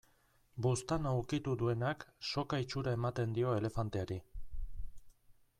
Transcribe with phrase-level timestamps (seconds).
[0.65, 4.21] Buztana ukitu duenak, soka itxura ematen dio elefanteari.